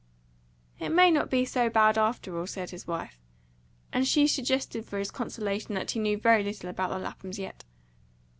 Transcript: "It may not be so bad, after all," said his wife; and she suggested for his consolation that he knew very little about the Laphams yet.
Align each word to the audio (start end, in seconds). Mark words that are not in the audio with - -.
"It 0.79 0.89
may 0.89 1.11
not 1.11 1.29
be 1.29 1.45
so 1.45 1.69
bad, 1.69 1.95
after 1.95 2.35
all," 2.39 2.47
said 2.47 2.71
his 2.71 2.87
wife; 2.87 3.19
and 3.93 4.07
she 4.07 4.25
suggested 4.25 4.83
for 4.83 4.97
his 4.97 5.11
consolation 5.11 5.75
that 5.75 5.91
he 5.91 5.99
knew 5.99 6.17
very 6.17 6.41
little 6.41 6.71
about 6.71 6.89
the 6.89 6.97
Laphams 6.97 7.37
yet. 7.37 7.65